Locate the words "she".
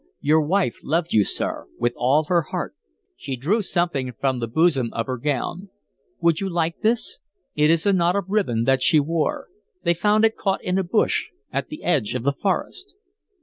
3.15-3.35, 8.81-8.99